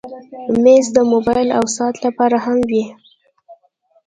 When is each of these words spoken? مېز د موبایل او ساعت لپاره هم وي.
مېز 0.63 0.85
د 0.95 0.97
موبایل 1.11 1.49
او 1.57 1.63
ساعت 1.75 1.95
لپاره 2.05 2.37
هم 2.45 2.59
وي. 2.69 2.85